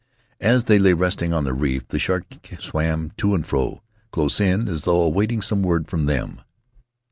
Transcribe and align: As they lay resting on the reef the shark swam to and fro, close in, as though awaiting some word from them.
As 0.39 0.63
they 0.63 0.79
lay 0.79 0.93
resting 0.95 1.31
on 1.31 1.43
the 1.43 1.53
reef 1.53 1.87
the 1.89 1.99
shark 1.99 2.25
swam 2.59 3.11
to 3.17 3.35
and 3.35 3.45
fro, 3.45 3.83
close 4.11 4.39
in, 4.39 4.67
as 4.67 4.83
though 4.83 5.01
awaiting 5.01 5.43
some 5.43 5.61
word 5.61 5.87
from 5.89 6.05
them. 6.07 6.41